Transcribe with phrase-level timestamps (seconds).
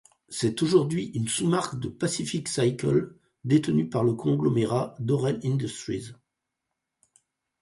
[0.29, 3.13] C'est aujourd'hui une sous marque de Pacific Cycle,
[3.43, 6.13] détenue par le conglomérat Dorel Industries.